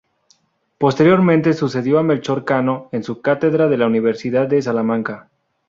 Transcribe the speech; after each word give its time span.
Posteriormente 0.79 1.53
sucedió 1.53 1.99
a 1.99 2.01
Melchor 2.01 2.43
Cano 2.43 2.89
en 2.91 3.03
su 3.03 3.21
cátedra 3.21 3.67
de 3.67 3.77
la 3.77 3.85
Universidad 3.85 4.47
de 4.47 4.59
Salamanca. 4.59 5.29